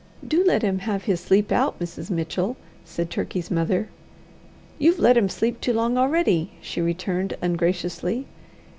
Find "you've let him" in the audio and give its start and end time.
4.79-5.29